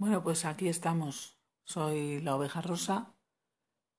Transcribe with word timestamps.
Bueno, 0.00 0.22
pues 0.22 0.46
aquí 0.46 0.66
estamos. 0.66 1.36
Soy 1.62 2.22
la 2.22 2.34
oveja 2.34 2.62
rosa. 2.62 3.12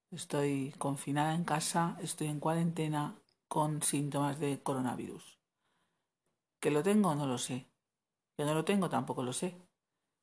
Estoy 0.09 0.73
confinada 0.79 1.35
en 1.35 1.43
casa, 1.43 1.95
estoy 2.01 2.25
en 2.25 2.39
cuarentena 2.39 3.21
con 3.47 3.83
síntomas 3.83 4.39
de 4.39 4.63
coronavirus. 4.63 5.37
¿Que 6.59 6.71
lo 6.71 6.81
tengo? 6.81 7.13
No 7.13 7.27
lo 7.27 7.37
sé. 7.37 7.67
¿Que 8.35 8.45
no 8.45 8.55
lo 8.55 8.65
tengo? 8.65 8.89
Tampoco 8.89 9.21
lo 9.21 9.31
sé. 9.31 9.55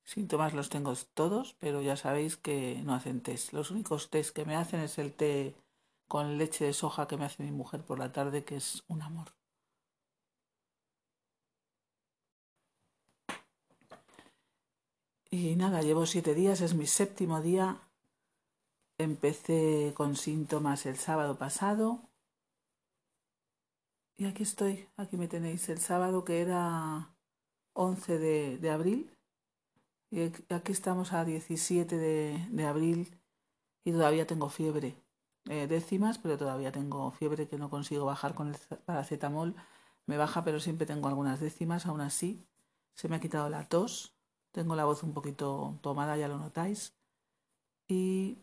Síntomas 0.03 0.53
los 0.53 0.69
tengo 0.69 0.95
todos, 1.15 1.55
pero 1.61 1.81
ya 1.81 1.95
sabéis 1.95 2.37
que 2.37 2.83
no 2.83 2.93
hacen 2.93 3.23
test. 3.23 3.53
Los 3.53 3.71
únicos 3.71 4.11
test 4.11 4.35
que 4.35 4.45
me 4.45 4.57
hacen 4.57 4.81
es 4.81 4.99
el 4.99 5.15
té 5.15 5.55
con 6.09 6.39
leche 6.39 6.65
de 6.65 6.73
soja 6.73 7.07
que 7.07 7.17
me 7.17 7.27
hace 7.27 7.45
mi 7.45 7.53
mujer 7.53 7.85
por 7.85 8.01
la 8.01 8.11
tarde, 8.11 8.43
que 8.45 8.57
es 8.57 8.83
un 8.89 9.01
amor. 9.03 9.38
Y 15.41 15.55
nada, 15.55 15.83
llevo 15.83 16.05
siete 16.05 16.35
días, 16.35 16.61
es 16.63 16.75
mi 16.75 16.89
séptimo 16.89 17.41
día. 17.41 17.81
Empecé 18.99 19.93
con 19.95 20.17
síntomas 20.17 20.85
el 20.85 20.97
sábado 20.97 21.39
pasado. 21.39 22.01
Y 24.17 24.25
aquí 24.25 24.43
estoy, 24.43 24.89
aquí 24.97 25.17
me 25.17 25.29
tenéis 25.29 25.69
el 25.69 25.79
sábado 25.79 26.25
que 26.25 26.41
era 26.41 27.15
11 27.75 28.19
de, 28.19 28.71
abril. 28.71 29.17
Y 30.11 30.23
aquí 30.53 30.73
estamos 30.73 31.13
a 31.13 31.25
17 31.25 31.97
de, 31.97 32.67
abril 32.67 33.17
y 33.85 33.93
todavía 33.93 34.27
tengo 34.27 34.49
fiebre. 34.49 34.97
Eh, 35.49 35.69
décimas, 35.69 36.19
pero 36.19 36.37
todavía 36.37 36.73
tengo 36.73 37.13
fiebre 37.13 37.47
que 37.47 37.59
no 37.59 37.71
consigo 37.71 38.05
bajar 38.07 38.35
con 38.35 38.49
el 38.49 38.57
paracetamol. 38.85 39.55
Me 40.05 40.17
baja, 40.17 40.43
pero 40.43 40.59
siempre 40.59 40.85
tengo 40.85 41.07
algunas 41.07 41.39
décimas, 41.39 41.87
aún 41.87 42.01
así. 42.01 42.45
Se 42.95 43.09
me 43.09 43.15
ha 43.15 43.21
quitado 43.21 43.49
la 43.49 43.69
tos, 43.69 44.18
tengo 44.59 44.75
la 44.75 44.87
voz 44.87 45.05
un 45.05 45.15
poquito 45.15 45.79
tomada, 45.83 46.17
ya 46.17 46.27
lo 46.27 46.37
notáis. 46.37 46.93
Y 47.87 48.39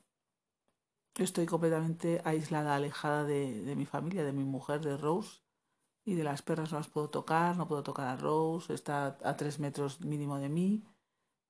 estoy 1.16 1.46
completamente 1.46 2.22
aislada, 2.24 2.74
alejada 2.74 3.26
de, 3.26 3.74
mi 3.76 3.86
familia, 3.86 4.24
de 4.24 4.32
mi 4.32 4.46
mujer, 4.46 4.80
de 4.80 4.96
Rose. 4.96 5.42
Y 6.06 6.16
de 6.16 6.24
las 6.24 6.42
perras 6.42 6.72
no 6.72 6.78
las 6.78 6.88
puedo 6.88 7.10
tocar, 7.10 7.58
no 7.58 7.68
puedo 7.68 7.84
tocar 7.84 8.08
a 8.08 8.16
Rose, 8.16 8.74
está 8.74 9.18
a 9.24 9.36
tres 9.36 9.60
metros 9.60 10.00
mínimo 10.00 10.38
de 10.38 10.48
mí. 10.48 10.86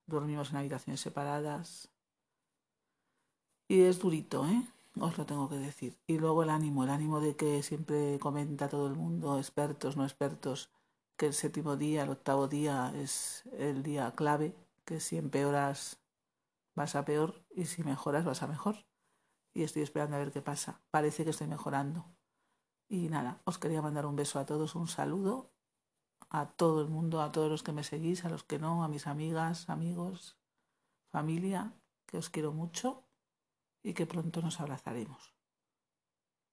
Dormimos 0.07 0.49
en 0.49 0.57
habitaciones 0.57 0.99
separadas. 0.99 1.89
Y 3.67 3.81
es 3.81 3.99
durito, 3.99 4.47
¿eh? 4.47 4.63
Os 4.99 5.15
lo 5.15 5.27
tengo 5.27 5.47
que 5.47 5.57
decir. 5.57 5.95
Y 6.07 6.17
luego 6.17 6.41
el 6.41 6.49
ánimo, 6.49 6.85
el 6.85 6.89
ánimo 6.89 7.19
de 7.19 7.35
que 7.35 7.61
siempre 7.61 8.17
comenta 8.19 8.67
todo 8.67 8.87
el 8.87 8.95
mundo, 8.95 9.37
expertos, 9.37 9.95
no 9.95 10.05
expertos, 10.05 10.71
que 11.17 11.27
el 11.27 11.33
séptimo 11.33 11.77
día, 11.77 12.03
el 12.03 12.09
octavo 12.09 12.47
día 12.47 12.91
es 12.95 13.43
el 13.57 13.83
día 13.83 14.11
clave, 14.15 14.55
que 14.85 14.99
si 14.99 15.17
empeoras 15.17 16.01
vas 16.75 16.95
a 16.95 17.05
peor 17.05 17.45
y 17.49 17.65
si 17.65 17.83
mejoras 17.83 18.25
vas 18.25 18.43
a 18.43 18.47
mejor. 18.47 18.85
Y 19.53 19.63
estoy 19.63 19.81
esperando 19.81 20.15
a 20.15 20.19
ver 20.19 20.31
qué 20.31 20.41
pasa. 20.41 20.83
Parece 20.91 21.23
que 21.23 21.29
estoy 21.31 21.47
mejorando. 21.47 22.15
Y 22.87 23.09
nada, 23.09 23.41
os 23.45 23.57
quería 23.57 23.81
mandar 23.81 24.05
un 24.05 24.15
beso 24.15 24.39
a 24.39 24.45
todos, 24.45 24.75
un 24.75 24.87
saludo 24.87 25.51
a 26.29 26.47
todo 26.51 26.81
el 26.81 26.87
mundo, 26.87 27.21
a 27.21 27.31
todos 27.31 27.49
los 27.49 27.63
que 27.63 27.71
me 27.71 27.83
seguís, 27.83 28.25
a 28.25 28.29
los 28.29 28.43
que 28.43 28.59
no, 28.59 28.83
a 28.83 28.87
mis 28.87 29.07
amigas, 29.07 29.69
amigos, 29.69 30.37
familia, 31.09 31.73
que 32.05 32.17
os 32.17 32.29
quiero 32.29 32.51
mucho 32.51 33.07
y 33.83 33.93
que 33.93 34.05
pronto 34.05 34.41
nos 34.41 34.59
abrazaremos. 34.59 35.34